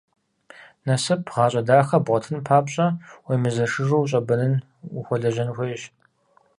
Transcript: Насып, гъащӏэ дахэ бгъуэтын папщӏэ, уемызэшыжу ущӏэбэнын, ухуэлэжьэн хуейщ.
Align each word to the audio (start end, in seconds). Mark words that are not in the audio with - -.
Насып, 0.85 1.21
гъащӏэ 1.33 1.61
дахэ 1.67 1.97
бгъуэтын 2.05 2.37
папщӏэ, 2.45 2.87
уемызэшыжу 3.27 4.01
ущӏэбэнын, 4.03 4.53
ухуэлэжьэн 4.97 5.49
хуейщ. 5.55 5.81